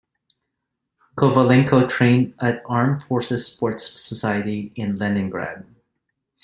Kovalenko 1.15 1.87
trained 1.87 2.33
at 2.39 2.63
Armed 2.67 3.03
Forces 3.03 3.45
sports 3.45 3.85
society 4.01 4.71
in 4.75 4.97
Leningrad. 4.97 5.67